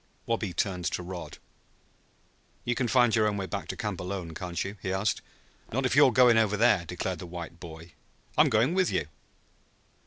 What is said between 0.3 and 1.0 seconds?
turned